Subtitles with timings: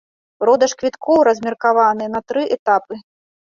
[0.43, 3.01] Продаж квіткоў размеркаваны на тры этапы.